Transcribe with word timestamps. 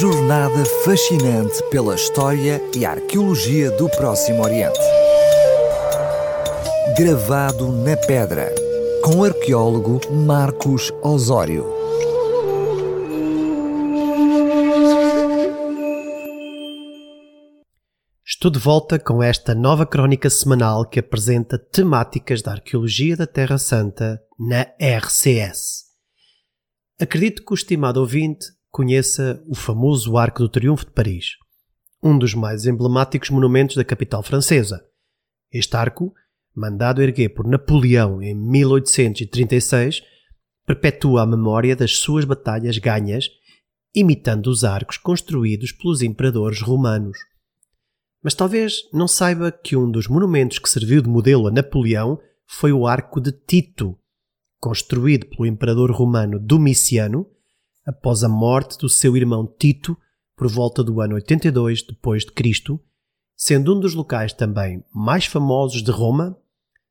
jornada 0.00 0.64
fascinante 0.82 1.62
pela 1.70 1.94
história 1.94 2.58
e 2.74 2.86
arqueologia 2.86 3.70
do 3.72 3.86
Próximo 3.90 4.42
Oriente. 4.42 4.78
Gravado 6.96 7.70
na 7.70 7.94
pedra, 7.98 8.50
com 9.04 9.16
o 9.16 9.24
arqueólogo 9.24 10.00
Marcos 10.10 10.90
Osório. 11.02 11.66
Estou 18.24 18.50
de 18.50 18.58
volta 18.58 18.98
com 18.98 19.22
esta 19.22 19.54
nova 19.54 19.84
crónica 19.84 20.30
semanal 20.30 20.88
que 20.88 20.98
apresenta 20.98 21.58
temáticas 21.58 22.40
da 22.40 22.52
arqueologia 22.52 23.18
da 23.18 23.26
Terra 23.26 23.58
Santa 23.58 24.18
na 24.38 24.62
RCS. 24.80 25.90
Acredito 26.98 27.44
que 27.44 27.52
o 27.52 27.54
estimado 27.54 28.00
ouvinte 28.00 28.46
conheça 28.70 29.42
o 29.48 29.54
famoso 29.54 30.16
Arco 30.16 30.38
do 30.38 30.48
Triunfo 30.48 30.86
de 30.86 30.92
Paris, 30.92 31.36
um 32.02 32.16
dos 32.16 32.34
mais 32.34 32.66
emblemáticos 32.66 33.30
monumentos 33.30 33.76
da 33.76 33.84
capital 33.84 34.22
francesa. 34.22 34.84
Este 35.52 35.76
arco, 35.76 36.14
mandado 36.54 37.02
erguer 37.02 37.30
por 37.30 37.46
Napoleão 37.46 38.22
em 38.22 38.34
1836, 38.34 40.02
perpetua 40.64 41.22
a 41.22 41.26
memória 41.26 41.74
das 41.74 41.96
suas 41.96 42.24
batalhas 42.24 42.78
ganhas, 42.78 43.28
imitando 43.94 44.46
os 44.46 44.62
arcos 44.62 44.96
construídos 44.96 45.72
pelos 45.72 46.00
imperadores 46.00 46.60
romanos. 46.60 47.18
Mas 48.22 48.34
talvez 48.34 48.88
não 48.92 49.08
saiba 49.08 49.50
que 49.50 49.76
um 49.76 49.90
dos 49.90 50.06
monumentos 50.06 50.58
que 50.58 50.70
serviu 50.70 51.02
de 51.02 51.08
modelo 51.08 51.48
a 51.48 51.50
Napoleão 51.50 52.20
foi 52.46 52.72
o 52.72 52.86
Arco 52.86 53.20
de 53.20 53.32
Tito, 53.32 53.98
construído 54.60 55.26
pelo 55.26 55.46
imperador 55.46 55.90
romano 55.90 56.38
Domiciano 56.38 57.26
após 57.86 58.22
a 58.22 58.28
morte 58.28 58.78
do 58.78 58.88
seu 58.88 59.16
irmão 59.16 59.46
Tito 59.46 59.96
por 60.36 60.48
volta 60.48 60.82
do 60.82 61.00
ano 61.00 61.14
82 61.16 61.82
depois 61.82 62.24
de 62.24 62.32
Cristo, 62.32 62.80
sendo 63.36 63.76
um 63.76 63.80
dos 63.80 63.94
locais 63.94 64.32
também 64.32 64.82
mais 64.94 65.26
famosos 65.26 65.82
de 65.82 65.90
Roma, 65.90 66.36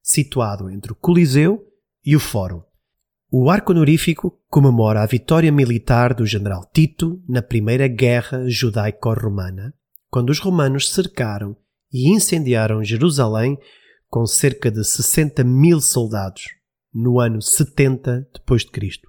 situado 0.02 0.70
entre 0.70 0.92
o 0.92 0.96
Coliseu 0.96 1.66
e 2.06 2.16
o 2.16 2.20
Fórum. 2.20 2.62
O 3.32 3.50
arco 3.50 3.72
honorífico 3.72 4.40
comemora 4.50 5.02
a 5.02 5.06
vitória 5.06 5.52
militar 5.52 6.14
do 6.14 6.26
general 6.26 6.70
Tito 6.74 7.22
na 7.28 7.42
Primeira 7.42 7.88
Guerra 7.88 8.48
Judaico-Romana, 8.48 9.74
quando 10.10 10.32
os 10.32 10.40
romanos 10.40 10.92
cercaram 10.92 11.56
e 11.92 12.10
incendiaram 12.10 12.84
Jerusalém 12.84 13.58
com 14.08 14.26
cerca 14.26 14.72
de 14.72 14.84
60 14.84 15.44
mil 15.44 15.80
soldados 15.80 16.46
no 16.94 17.20
ano 17.20 17.42
70 17.42 18.28
depois 18.34 18.64
de 18.64 18.72
Cristo 18.72 19.09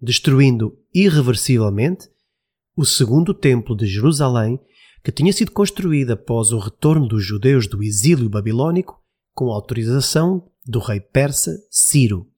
destruindo 0.00 0.78
irreversivelmente 0.94 2.08
o 2.76 2.84
segundo 2.84 3.34
templo 3.34 3.76
de 3.76 3.86
Jerusalém, 3.86 4.60
que 5.02 5.10
tinha 5.10 5.32
sido 5.32 5.50
construído 5.50 6.12
após 6.12 6.52
o 6.52 6.58
retorno 6.58 7.08
dos 7.08 7.24
judeus 7.24 7.66
do 7.66 7.82
exílio 7.82 8.28
babilônico 8.28 9.02
com 9.34 9.46
autorização 9.46 10.48
do 10.64 10.78
rei 10.78 11.00
persa 11.00 11.56
Ciro. 11.70 12.28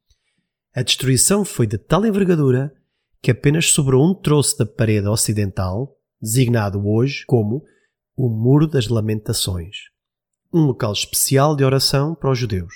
A 0.75 0.83
destruição 0.83 1.45
foi 1.45 1.67
de 1.67 1.77
tal 1.77 2.07
envergadura 2.07 2.73
que 3.23 3.31
apenas 3.31 3.71
sobrou 3.71 4.09
um 4.09 4.15
troço 4.15 4.57
da 4.57 4.65
parede 4.65 5.09
ocidental, 5.09 5.97
designado 6.21 6.87
hoje 6.87 7.25
como 7.27 7.63
o 8.17 8.29
Muro 8.29 8.67
das 8.67 8.89
Lamentações, 8.89 9.77
um 10.53 10.63
local 10.63 10.93
especial 10.93 11.55
de 11.55 11.65
oração 11.65 12.15
para 12.15 12.31
os 12.31 12.39
judeus. 12.39 12.73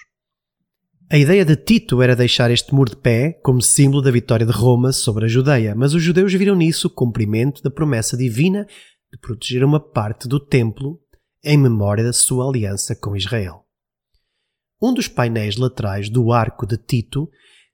A 1.15 1.17
ideia 1.17 1.45
de 1.45 1.55
Tito 1.55 2.03
era 2.03 2.17
deixar 2.17 2.51
este 2.51 2.75
muro 2.75 2.91
de 2.91 2.97
pé 2.97 3.35
como 3.35 3.63
símbolo 3.63 4.03
da 4.03 4.11
vitória 4.11 4.45
de 4.45 4.51
Roma 4.51 4.91
sobre 4.91 5.27
a 5.27 5.29
Judeia, 5.29 5.73
mas 5.73 5.95
os 5.95 6.03
judeus 6.03 6.35
viram 6.35 6.57
nisso 6.57 6.89
o 6.89 6.91
cumprimento 6.91 7.63
da 7.63 7.71
promessa 7.71 8.17
divina 8.17 8.67
de 9.13 9.21
proteger 9.21 9.63
uma 9.63 9.79
parte 9.79 10.27
do 10.27 10.41
templo 10.41 10.99
em 11.45 11.57
memória 11.57 12.03
da 12.03 12.13
sua 12.13 12.49
aliança 12.49 12.97
com 12.97 13.15
Israel. 13.15 13.65
Um 14.83 14.93
dos 14.93 15.07
painéis 15.07 15.57
laterais 15.57 16.11
do 16.11 16.33
arco 16.33 16.67
de 16.67 16.77
Tito 16.77 17.31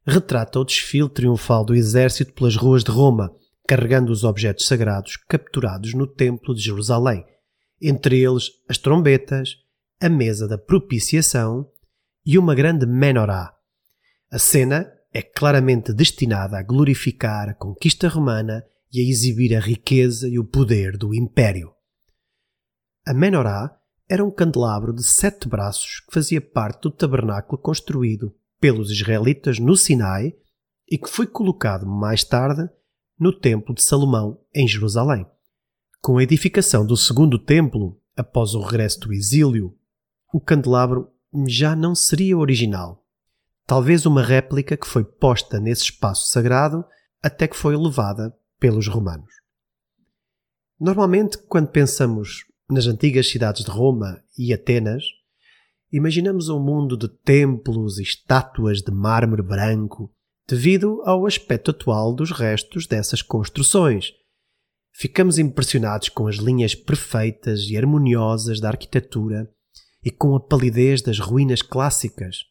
retrata 0.06 0.60
o 0.60 0.64
desfile 0.64 1.08
triunfal 1.08 1.64
do 1.64 1.74
exército 1.74 2.34
pelas 2.34 2.56
ruas 2.56 2.84
de 2.84 2.90
Roma, 2.90 3.34
carregando 3.66 4.12
os 4.12 4.22
objetos 4.22 4.66
sagrados 4.66 5.16
capturados 5.16 5.94
no 5.94 6.06
templo 6.06 6.54
de 6.54 6.60
Jerusalém, 6.60 7.24
entre 7.80 8.20
eles 8.20 8.50
as 8.68 8.76
trombetas, 8.76 9.54
a 9.98 10.10
mesa 10.10 10.46
da 10.46 10.58
propiciação 10.58 11.66
e 12.24 12.38
uma 12.38 12.54
grande 12.54 12.86
menorá. 12.86 13.54
A 14.30 14.38
cena 14.38 14.90
é 15.12 15.22
claramente 15.22 15.92
destinada 15.92 16.58
a 16.58 16.62
glorificar 16.62 17.48
a 17.48 17.54
conquista 17.54 18.08
romana 18.08 18.64
e 18.92 19.00
a 19.00 19.08
exibir 19.08 19.56
a 19.56 19.60
riqueza 19.60 20.28
e 20.28 20.38
o 20.38 20.44
poder 20.44 20.96
do 20.96 21.14
império. 21.14 21.72
A 23.06 23.14
menorá 23.14 23.76
era 24.08 24.24
um 24.24 24.30
candelabro 24.30 24.92
de 24.92 25.04
sete 25.04 25.48
braços 25.48 26.00
que 26.00 26.12
fazia 26.12 26.40
parte 26.40 26.82
do 26.82 26.90
tabernáculo 26.90 27.60
construído 27.60 28.34
pelos 28.60 28.90
israelitas 28.90 29.58
no 29.58 29.76
Sinai 29.76 30.34
e 30.90 30.98
que 30.98 31.08
foi 31.08 31.26
colocado 31.26 31.86
mais 31.86 32.24
tarde 32.24 32.68
no 33.18 33.32
Templo 33.32 33.74
de 33.74 33.82
Salomão, 33.82 34.40
em 34.54 34.66
Jerusalém. 34.66 35.26
Com 36.00 36.18
a 36.18 36.22
edificação 36.22 36.84
do 36.84 36.96
segundo 36.96 37.38
templo, 37.38 38.00
após 38.16 38.54
o 38.54 38.60
regresso 38.60 39.00
do 39.00 39.12
exílio, 39.12 39.76
o 40.32 40.40
candelabro 40.40 41.12
já 41.46 41.76
não 41.76 41.94
seria 41.94 42.36
original. 42.36 43.04
Talvez 43.66 44.04
uma 44.04 44.22
réplica 44.22 44.76
que 44.76 44.86
foi 44.86 45.04
posta 45.04 45.60
nesse 45.60 45.84
espaço 45.84 46.28
sagrado 46.28 46.84
até 47.22 47.46
que 47.46 47.56
foi 47.56 47.76
levada 47.76 48.34
pelos 48.58 48.88
romanos. 48.88 49.32
Normalmente, 50.78 51.38
quando 51.38 51.68
pensamos 51.68 52.44
nas 52.68 52.86
antigas 52.86 53.28
cidades 53.28 53.64
de 53.64 53.70
Roma 53.70 54.22
e 54.36 54.52
Atenas, 54.52 55.04
imaginamos 55.92 56.48
um 56.48 56.58
mundo 56.58 56.96
de 56.96 57.08
templos 57.08 57.98
e 57.98 58.02
estátuas 58.02 58.80
de 58.80 58.90
mármore 58.90 59.42
branco, 59.42 60.12
devido 60.48 61.02
ao 61.04 61.26
aspecto 61.26 61.70
atual 61.70 62.14
dos 62.14 62.32
restos 62.32 62.86
dessas 62.86 63.22
construções. 63.22 64.12
Ficamos 64.92 65.38
impressionados 65.38 66.08
com 66.08 66.26
as 66.26 66.36
linhas 66.36 66.74
perfeitas 66.74 67.60
e 67.68 67.76
harmoniosas 67.76 68.60
da 68.60 68.68
arquitetura 68.68 69.48
e 70.04 70.10
com 70.10 70.34
a 70.34 70.40
palidez 70.40 71.02
das 71.02 71.18
ruínas 71.18 71.62
clássicas. 71.62 72.44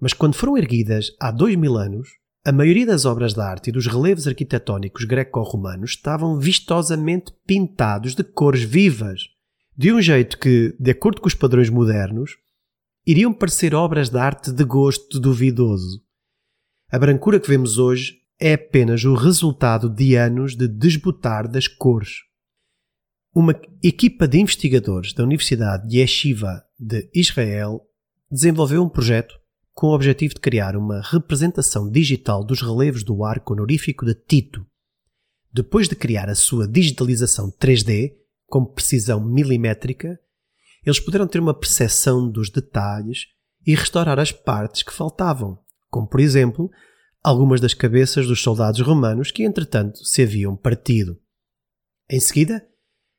Mas 0.00 0.12
quando 0.12 0.34
foram 0.34 0.58
erguidas 0.58 1.12
há 1.20 1.30
dois 1.30 1.56
mil 1.56 1.76
anos, 1.76 2.08
a 2.44 2.52
maioria 2.52 2.86
das 2.86 3.04
obras 3.04 3.34
de 3.34 3.40
arte 3.40 3.70
e 3.70 3.72
dos 3.72 3.86
relevos 3.86 4.26
arquitetónicos 4.26 5.04
greco-romanos 5.04 5.90
estavam 5.90 6.38
vistosamente 6.38 7.32
pintados 7.46 8.14
de 8.14 8.22
cores 8.22 8.62
vivas, 8.62 9.22
de 9.76 9.92
um 9.92 10.00
jeito 10.00 10.38
que, 10.38 10.74
de 10.78 10.90
acordo 10.92 11.20
com 11.20 11.26
os 11.26 11.34
padrões 11.34 11.70
modernos, 11.70 12.36
iriam 13.06 13.32
parecer 13.32 13.74
obras 13.74 14.10
de 14.10 14.18
arte 14.18 14.52
de 14.52 14.64
gosto 14.64 15.18
duvidoso. 15.18 16.00
A 16.90 16.98
brancura 16.98 17.40
que 17.40 17.48
vemos 17.48 17.78
hoje 17.78 18.20
é 18.38 18.54
apenas 18.54 19.04
o 19.04 19.14
resultado 19.14 19.88
de 19.88 20.14
anos 20.14 20.54
de 20.54 20.68
desbotar 20.68 21.48
das 21.48 21.66
cores 21.66 22.25
uma 23.38 23.54
equipa 23.82 24.26
de 24.26 24.38
investigadores 24.38 25.12
da 25.12 25.22
Universidade 25.22 25.94
Yeshiva 25.94 26.64
de 26.80 27.06
Israel 27.14 27.86
desenvolveu 28.30 28.82
um 28.82 28.88
projeto 28.88 29.38
com 29.74 29.88
o 29.88 29.94
objetivo 29.94 30.32
de 30.32 30.40
criar 30.40 30.74
uma 30.74 31.02
representação 31.02 31.90
digital 31.90 32.42
dos 32.42 32.62
relevos 32.62 33.04
do 33.04 33.22
arco 33.22 33.52
honorífico 33.52 34.06
de 34.06 34.14
Tito. 34.14 34.66
Depois 35.52 35.86
de 35.86 35.94
criar 35.94 36.30
a 36.30 36.34
sua 36.34 36.66
digitalização 36.66 37.52
3D, 37.60 38.14
com 38.46 38.64
precisão 38.64 39.22
milimétrica, 39.22 40.18
eles 40.82 40.98
puderam 40.98 41.26
ter 41.26 41.38
uma 41.38 41.52
percepção 41.52 42.30
dos 42.30 42.48
detalhes 42.48 43.26
e 43.66 43.74
restaurar 43.74 44.18
as 44.18 44.32
partes 44.32 44.82
que 44.82 44.94
faltavam, 44.94 45.58
como 45.90 46.08
por 46.08 46.20
exemplo 46.20 46.70
algumas 47.22 47.60
das 47.60 47.74
cabeças 47.74 48.26
dos 48.26 48.40
soldados 48.40 48.80
romanos 48.80 49.30
que 49.30 49.44
entretanto 49.44 50.02
se 50.06 50.22
haviam 50.22 50.56
partido. 50.56 51.20
Em 52.08 52.18
seguida, 52.18 52.66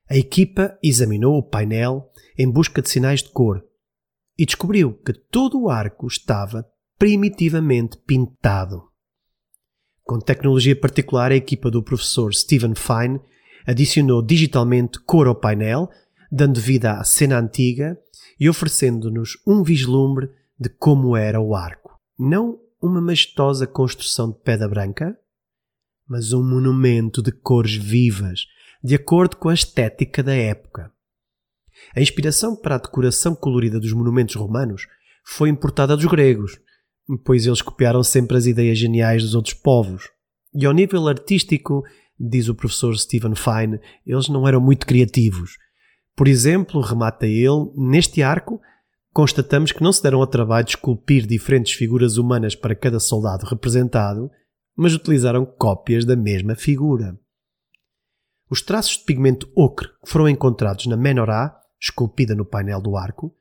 a 0.10 0.16
equipa 0.16 0.78
examinou 0.82 1.38
o 1.38 1.44
painel 1.44 2.10
em 2.38 2.50
busca 2.50 2.82
de 2.82 2.90
sinais 2.90 3.22
de 3.22 3.30
cor 3.30 3.64
e 4.38 4.46
descobriu 4.46 4.94
que 4.94 5.14
todo 5.14 5.62
o 5.62 5.70
arco 5.70 6.08
estava 6.08 6.66
primitivamente 6.98 7.98
pintado. 8.06 8.84
Com 10.04 10.20
tecnologia 10.20 10.76
particular, 10.76 11.32
a 11.32 11.36
equipa 11.36 11.70
do 11.70 11.84
professor 11.84 12.34
Stephen 12.34 12.74
Fine 12.76 13.20
adicionou 13.66 14.22
digitalmente 14.22 15.00
cor 15.02 15.28
ao 15.28 15.36
painel, 15.36 15.90
dando 16.32 16.62
vida 16.62 16.94
à 16.94 17.04
cena 17.04 17.38
antiga 17.40 17.98
e 18.40 18.50
oferecendo-nos 18.50 19.38
um 19.46 19.64
vislumbre 19.64 20.30
de 20.58 20.70
como 20.70 21.18
era 21.18 21.42
o 21.42 21.54
arco. 21.54 22.00
Não 22.18 22.58
uma 22.82 23.02
majestosa 23.02 23.68
construção 23.68 24.32
de 24.32 24.40
pedra 24.40 24.68
branca, 24.68 25.18
mas 26.08 26.32
um 26.32 26.44
monumento 26.44 27.22
de 27.22 27.32
cores 27.32 27.76
vivas, 27.76 28.46
de 28.88 28.96
acordo 28.96 29.36
com 29.36 29.50
a 29.50 29.54
estética 29.54 30.24
da 30.24 30.34
época. 30.34 30.90
A 31.94 32.00
inspiração 32.00 32.56
para 32.56 32.76
a 32.76 32.78
decoração 32.78 33.36
colorida 33.36 33.82
dos 33.82 33.92
monumentos 33.92 34.36
romanos 34.36 34.88
foi 35.26 35.50
importada 35.50 35.94
dos 35.94 36.06
gregos, 36.06 36.58
pois 37.26 37.46
eles 37.46 37.62
copiaram 37.62 38.02
sempre 38.02 38.38
as 38.38 38.46
ideias 38.46 38.78
geniais 38.78 39.24
dos 39.24 39.36
outros 39.36 39.54
povos. 39.54 40.10
E 40.56 40.66
ao 40.66 40.72
nível 40.72 41.06
artístico, 41.06 41.84
diz 42.18 42.48
o 42.48 42.56
professor 42.56 42.98
Stephen 42.98 43.36
Fine, 43.36 43.78
eles 44.06 44.30
não 44.30 44.48
eram 44.48 44.62
muito 44.62 44.88
criativos. 44.88 45.58
Por 46.16 46.26
exemplo, 46.26 46.80
remata 46.80 47.28
ele, 47.28 47.70
neste 47.76 48.24
arco, 48.24 48.62
constatamos 49.12 49.74
que 49.74 49.84
não 49.84 49.92
se 49.92 50.02
deram 50.02 50.22
ao 50.22 50.28
trabalho 50.28 50.64
de 50.64 50.72
esculpir 50.72 51.28
diferentes 51.28 51.74
figuras 51.74 52.16
humanas 52.16 52.56
para 52.56 52.74
cada 52.74 53.02
soldado 53.02 53.46
representado, 53.48 54.32
mas 54.78 54.94
utilizaram 54.94 55.46
cópias 55.46 56.06
da 56.06 56.16
mesma 56.16 56.56
figura. 56.56 57.20
Os 58.50 58.62
traços 58.62 58.98
de 58.98 59.04
pigmento 59.04 59.52
ocre 59.56 59.90
que 60.04 60.10
foram 60.10 60.30
encontrados 60.30 60.86
na 60.86 60.96
menorá, 60.96 61.60
esculpida 61.80 62.34
no 62.34 62.46
painel 62.46 62.82
do 62.82 62.96
arco, 62.96 63.36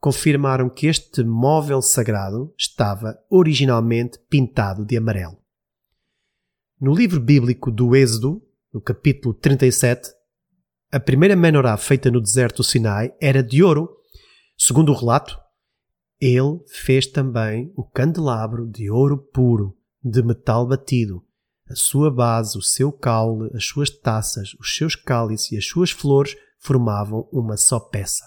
confirmaram 0.00 0.68
que 0.68 0.86
este 0.86 1.22
móvel 1.22 1.80
sagrado 1.82 2.52
estava 2.58 3.18
originalmente 3.30 4.18
pintado 4.28 4.84
de 4.84 4.96
amarelo. 4.96 5.38
No 6.80 6.94
livro 6.94 7.20
bíblico 7.20 7.70
do 7.70 7.94
Êxodo, 7.94 8.42
no 8.72 8.80
capítulo 8.80 9.34
37, 9.34 10.10
a 10.90 10.98
primeira 10.98 11.36
menorá 11.36 11.76
feita 11.76 12.10
no 12.10 12.20
deserto 12.20 12.58
do 12.58 12.64
Sinai 12.64 13.14
era 13.20 13.42
de 13.42 13.62
ouro. 13.62 13.88
Segundo 14.56 14.90
o 14.90 14.96
relato, 14.96 15.38
ele 16.20 16.58
fez 16.66 17.06
também 17.06 17.72
o 17.76 17.84
candelabro 17.84 18.66
de 18.66 18.90
ouro 18.90 19.18
puro, 19.18 19.76
de 20.02 20.22
metal 20.22 20.66
batido. 20.66 21.22
A 21.70 21.74
sua 21.76 22.10
base, 22.10 22.58
o 22.58 22.62
seu 22.62 22.90
caule, 22.90 23.48
as 23.54 23.64
suas 23.64 23.88
taças, 23.88 24.54
os 24.58 24.74
seus 24.74 24.96
cálices 24.96 25.52
e 25.52 25.56
as 25.56 25.64
suas 25.64 25.92
flores 25.92 26.36
formavam 26.58 27.28
uma 27.30 27.56
só 27.56 27.78
peça. 27.78 28.24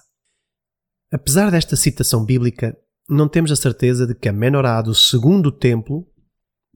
Apesar 1.11 1.51
desta 1.51 1.75
citação 1.75 2.23
bíblica, 2.23 2.73
não 3.09 3.27
temos 3.27 3.51
a 3.51 3.57
certeza 3.57 4.07
de 4.07 4.15
que 4.15 4.29
a 4.29 4.33
menorá 4.33 4.81
do 4.81 4.95
segundo 4.95 5.51
templo 5.51 6.07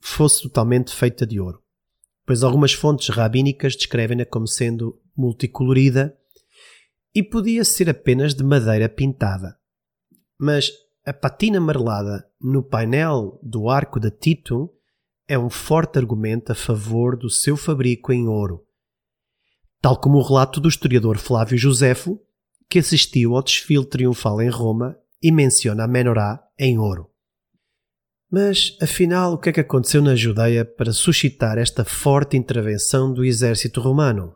fosse 0.01 0.43
totalmente 0.43 0.93
feita 0.93 1.25
de 1.25 1.39
ouro, 1.39 1.63
pois 2.25 2.43
algumas 2.43 2.73
fontes 2.73 3.07
rabínicas 3.07 3.77
descrevem-na 3.77 4.25
como 4.25 4.45
sendo 4.45 5.01
multicolorida 5.15 6.13
e 7.15 7.23
podia 7.23 7.63
ser 7.63 7.89
apenas 7.89 8.33
de 8.33 8.43
madeira 8.43 8.89
pintada. 8.89 9.57
Mas 10.37 10.69
a 11.05 11.13
patina 11.13 11.59
amarelada 11.59 12.29
no 12.41 12.61
painel 12.61 13.39
do 13.41 13.69
arco 13.69 14.01
de 14.01 14.11
Tito 14.11 14.76
é 15.27 15.37
um 15.37 15.49
forte 15.49 15.99
argumento 15.99 16.51
a 16.51 16.55
favor 16.55 17.17
do 17.17 17.29
seu 17.29 17.57
fabrico 17.57 18.13
em 18.13 18.27
ouro, 18.27 18.65
tal 19.81 19.99
como 19.99 20.17
o 20.17 20.23
relato 20.23 20.61
do 20.61 20.69
historiador 20.69 21.17
Flávio 21.17 21.57
Josefo, 21.57 22.19
que 22.69 22.79
assistiu 22.79 23.35
ao 23.35 23.43
desfile 23.43 23.85
triunfal 23.85 24.41
em 24.41 24.49
Roma 24.49 24.97
e 25.21 25.31
menciona 25.31 25.83
a 25.83 25.87
menorá 25.87 26.41
em 26.57 26.77
ouro. 26.77 27.09
Mas, 28.29 28.77
afinal, 28.81 29.33
o 29.33 29.37
que 29.37 29.49
é 29.49 29.53
que 29.53 29.59
aconteceu 29.59 30.01
na 30.01 30.15
Judeia 30.15 30.65
para 30.65 30.91
suscitar 30.91 31.57
esta 31.57 31.85
forte 31.85 32.35
intervenção 32.35 33.13
do 33.13 33.23
exército 33.23 33.79
romano? 33.79 34.35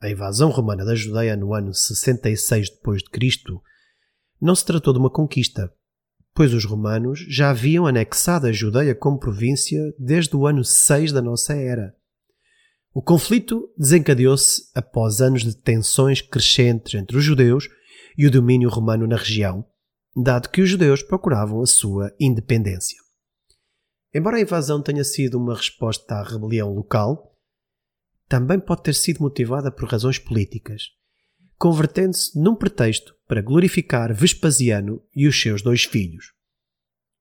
A 0.00 0.10
invasão 0.10 0.50
romana 0.50 0.84
da 0.84 0.94
Judeia 0.94 1.34
no 1.34 1.54
ano 1.54 1.72
66 1.72 2.68
d.C. 2.68 3.38
não 4.38 4.54
se 4.54 4.66
tratou 4.66 4.92
de 4.92 4.98
uma 4.98 5.08
conquista, 5.08 5.72
pois 6.34 6.52
os 6.52 6.64
romanos 6.64 7.24
já 7.28 7.50
haviam 7.50 7.86
anexado 7.86 8.46
a 8.46 8.52
Judeia 8.52 8.94
como 8.94 9.18
província 9.18 9.80
desde 9.98 10.36
o 10.36 10.46
ano 10.46 10.64
6 10.64 11.12
da 11.12 11.22
nossa 11.22 11.54
era. 11.54 11.94
O 12.92 13.00
conflito 13.00 13.72
desencadeou-se 13.76 14.70
após 14.74 15.20
anos 15.20 15.42
de 15.42 15.56
tensões 15.56 16.20
crescentes 16.20 16.94
entre 16.94 17.16
os 17.16 17.24
judeus 17.24 17.68
e 18.16 18.26
o 18.26 18.30
domínio 18.30 18.68
romano 18.68 19.06
na 19.06 19.16
região, 19.16 19.64
dado 20.16 20.48
que 20.48 20.60
os 20.60 20.68
judeus 20.68 21.02
procuravam 21.02 21.60
a 21.60 21.66
sua 21.66 22.14
independência. 22.20 22.96
Embora 24.12 24.36
a 24.36 24.40
invasão 24.40 24.80
tenha 24.80 25.02
sido 25.02 25.38
uma 25.38 25.56
resposta 25.56 26.14
à 26.14 26.22
rebelião 26.22 26.72
local, 26.72 27.36
também 28.28 28.60
pode 28.60 28.84
ter 28.84 28.94
sido 28.94 29.20
motivada 29.20 29.72
por 29.72 29.88
razões 29.88 30.18
políticas, 30.18 30.84
convertendo-se 31.58 32.38
num 32.38 32.54
pretexto 32.54 33.14
para 33.26 33.42
glorificar 33.42 34.14
Vespasiano 34.14 35.02
e 35.14 35.26
os 35.26 35.40
seus 35.40 35.62
dois 35.62 35.84
filhos. 35.84 36.32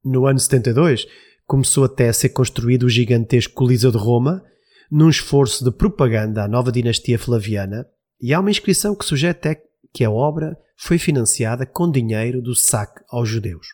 No 0.03 0.25
ano 0.25 0.39
72, 0.39 1.07
começou 1.45 1.85
até 1.85 2.09
a 2.09 2.13
ser 2.13 2.29
construído 2.29 2.83
o 2.83 2.89
gigantesco 2.89 3.53
Coliseu 3.53 3.91
de 3.91 3.97
Roma, 3.97 4.43
num 4.91 5.09
esforço 5.09 5.63
de 5.63 5.71
propaganda 5.71 6.43
à 6.43 6.47
nova 6.47 6.71
dinastia 6.71 7.17
flaviana, 7.17 7.85
e 8.21 8.33
há 8.33 8.39
uma 8.39 8.51
inscrição 8.51 8.95
que 8.95 9.05
sugere 9.05 9.31
até 9.31 9.61
que 9.93 10.03
a 10.03 10.11
obra 10.11 10.57
foi 10.77 10.97
financiada 10.97 11.65
com 11.65 11.89
dinheiro 11.89 12.41
do 12.41 12.55
saque 12.55 13.01
aos 13.09 13.29
judeus. 13.29 13.67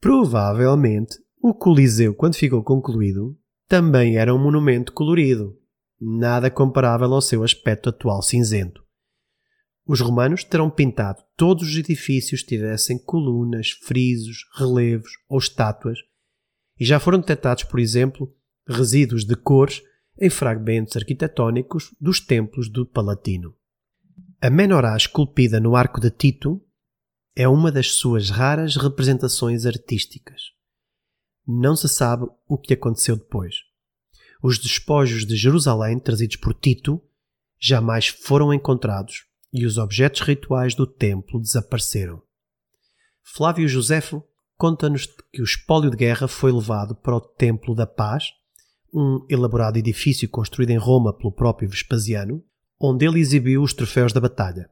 Provavelmente, 0.00 1.18
o 1.42 1.52
Coliseu, 1.52 2.14
quando 2.14 2.36
ficou 2.36 2.62
concluído, 2.62 3.36
também 3.68 4.16
era 4.16 4.34
um 4.34 4.38
monumento 4.42 4.92
colorido, 4.92 5.56
nada 6.00 6.50
comparável 6.50 7.12
ao 7.12 7.20
seu 7.20 7.42
aspecto 7.42 7.88
atual 7.88 8.22
cinzento. 8.22 8.82
Os 9.88 10.02
romanos 10.02 10.44
terão 10.44 10.68
pintado 10.68 11.22
todos 11.34 11.66
os 11.66 11.74
edifícios 11.74 12.42
que 12.42 12.48
tivessem 12.48 12.98
colunas, 12.98 13.70
frisos, 13.70 14.44
relevos 14.54 15.12
ou 15.26 15.38
estátuas, 15.38 15.98
e 16.78 16.84
já 16.84 17.00
foram 17.00 17.18
detectados, 17.18 17.64
por 17.64 17.80
exemplo, 17.80 18.30
resíduos 18.68 19.24
de 19.24 19.34
cores 19.34 19.82
em 20.20 20.28
fragmentos 20.28 20.94
arquitetónicos 20.94 21.94
dos 21.98 22.20
templos 22.20 22.68
do 22.68 22.84
Palatino. 22.84 23.56
A 24.42 24.50
menorá 24.50 24.94
esculpida 24.94 25.58
no 25.58 25.74
arco 25.74 26.02
de 26.02 26.10
Tito 26.10 26.62
é 27.34 27.48
uma 27.48 27.72
das 27.72 27.92
suas 27.92 28.28
raras 28.28 28.76
representações 28.76 29.64
artísticas. 29.64 30.52
Não 31.46 31.74
se 31.74 31.88
sabe 31.88 32.26
o 32.46 32.58
que 32.58 32.74
aconteceu 32.74 33.16
depois. 33.16 33.54
Os 34.42 34.58
despojos 34.58 35.24
de 35.24 35.34
Jerusalém 35.34 35.98
trazidos 35.98 36.36
por 36.36 36.52
Tito 36.52 37.02
jamais 37.58 38.08
foram 38.08 38.52
encontrados 38.52 39.27
e 39.52 39.64
os 39.64 39.78
objetos 39.78 40.20
rituais 40.20 40.74
do 40.74 40.86
templo 40.86 41.40
desapareceram. 41.40 42.22
Flávio 43.22 43.68
Josefo 43.68 44.22
conta-nos 44.56 45.06
que 45.32 45.40
o 45.40 45.44
espólio 45.44 45.90
de 45.90 45.96
guerra 45.96 46.26
foi 46.26 46.50
levado 46.50 46.94
para 46.94 47.16
o 47.16 47.20
Templo 47.20 47.74
da 47.74 47.86
Paz 47.86 48.32
um 48.92 49.24
elaborado 49.28 49.78
edifício 49.78 50.28
construído 50.28 50.70
em 50.70 50.78
Roma 50.78 51.12
pelo 51.12 51.32
próprio 51.32 51.68
Vespasiano, 51.68 52.42
onde 52.80 53.06
ele 53.06 53.20
exibiu 53.20 53.62
os 53.62 53.74
troféus 53.74 54.12
da 54.12 54.20
batalha. 54.20 54.70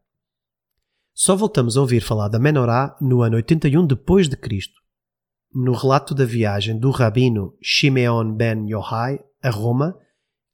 Só 1.15 1.35
voltamos 1.35 1.77
a 1.77 1.81
ouvir 1.81 2.01
falar 2.01 2.29
da 2.29 2.39
menorá 2.39 2.97
no 3.01 3.23
ano 3.23 3.37
81 3.37 3.87
depois 3.87 4.29
de 4.29 4.37
Cristo, 4.37 4.81
no 5.55 5.73
relato 5.73 6.15
da 6.15 6.25
viagem 6.25 6.79
do 6.79 6.91
rabino 6.91 7.57
Shimeon 7.63 8.35
ben 8.35 8.69
Yohai 8.69 9.19
a 9.43 9.51
Roma, 9.51 9.99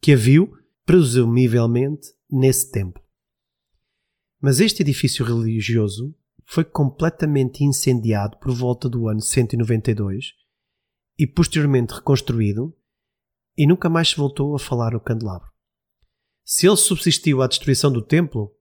que 0.00 0.12
a 0.12 0.16
viu, 0.16 0.52
presumivelmente, 0.84 2.08
nesse 2.30 2.70
templo. 2.70 3.02
Mas 4.42 4.58
este 4.58 4.82
edifício 4.82 5.24
religioso 5.24 6.12
foi 6.44 6.64
completamente 6.64 7.62
incendiado 7.62 8.36
por 8.38 8.52
volta 8.52 8.88
do 8.88 9.06
ano 9.06 9.20
192 9.20 10.32
e 11.16 11.28
posteriormente 11.28 11.94
reconstruído 11.94 12.76
e 13.56 13.68
nunca 13.68 13.88
mais 13.88 14.10
se 14.10 14.16
voltou 14.16 14.56
a 14.56 14.58
falar 14.58 14.94
no 14.94 15.00
candelabro. 15.00 15.48
Se 16.44 16.66
ele 16.66 16.76
subsistiu 16.76 17.40
à 17.40 17.46
destruição 17.46 17.92
do 17.92 18.02
templo, 18.02 18.52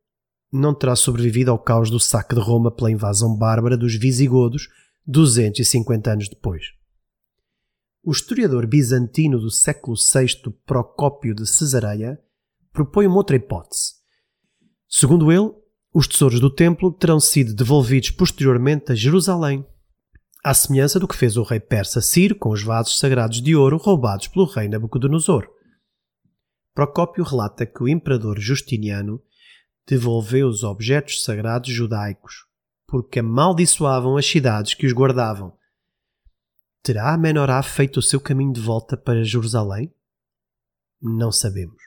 não 0.54 0.72
terá 0.72 0.96
sobrevivido 0.96 1.50
ao 1.50 1.58
caos 1.58 1.90
do 1.90 2.00
saque 2.00 2.36
de 2.36 2.42
Roma 2.42 2.70
pela 2.70 2.92
invasão 2.92 3.36
bárbara 3.36 3.76
dos 3.76 3.96
visigodos 3.96 4.70
250 5.08 6.12
anos 6.12 6.30
depois. 6.30 6.64
O 8.04 8.12
historiador 8.12 8.68
bizantino 8.68 9.40
do 9.40 9.50
século 9.50 9.96
VI 9.98 10.54
Procópio 10.64 11.34
de 11.34 11.48
Cesareia 11.48 12.22
propõe 12.72 13.08
uma 13.08 13.18
outra 13.18 13.36
hipótese. 13.36 13.96
Segundo 14.88 15.32
ele, 15.32 15.61
os 15.94 16.08
tesouros 16.08 16.40
do 16.40 16.54
templo 16.54 16.92
terão 16.92 17.20
sido 17.20 17.54
devolvidos 17.54 18.12
posteriormente 18.12 18.92
a 18.92 18.96
Jerusalém 18.96 19.66
à 20.44 20.54
semelhança 20.54 21.00
do 21.00 21.08
que 21.08 21.16
fez 21.16 21.38
o 21.38 21.44
rei 21.44 21.60
persa 21.60 22.02
Ciro 22.02 22.36
com 22.36 22.50
os 22.50 22.64
vasos 22.64 22.98
sagrados 22.98 23.42
de 23.42 23.56
ouro 23.56 23.78
roubados 23.78 24.28
pelo 24.28 24.46
rei 24.46 24.68
Nabucodonosor. 24.68 25.48
Procópio 26.74 27.24
relata 27.24 27.66
que 27.66 27.84
o 27.84 27.88
imperador 27.88 28.40
Justiniano 28.40 29.22
devolveu 29.86 30.48
os 30.48 30.64
objetos 30.64 31.24
sagrados 31.24 31.70
judaicos, 31.70 32.46
porque 32.88 33.20
amaldiçoavam 33.20 34.18
as 34.18 34.26
cidades 34.26 34.74
que 34.74 34.86
os 34.86 34.94
guardavam. 34.94 35.56
Terá 36.82 37.16
Menorá 37.18 37.62
feito 37.62 37.98
o 37.98 38.02
seu 38.02 38.20
caminho 38.20 38.54
de 38.54 38.62
volta 38.62 38.98
para 38.98 39.24
Jerusalém? 39.24 39.94
Não 41.00 41.32
sabemos. 41.32 41.82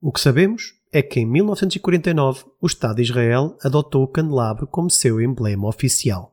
O 0.00 0.12
que 0.12 0.20
sabemos 0.20 0.74
é 0.92 1.02
que 1.02 1.20
em 1.20 1.26
1949 1.26 2.44
o 2.60 2.66
Estado 2.66 2.96
de 2.96 3.02
Israel 3.02 3.56
adotou 3.62 4.02
o 4.04 4.08
candelabro 4.08 4.66
como 4.66 4.90
seu 4.90 5.20
emblema 5.20 5.66
oficial 5.66 6.32